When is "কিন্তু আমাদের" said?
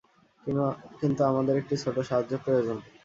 0.99-1.55